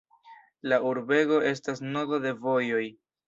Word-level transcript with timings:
La 0.71 0.79
urbego 0.91 1.37
estas 1.51 1.83
nodo 1.97 2.21
de 2.27 2.33
vojoj. 2.47 2.85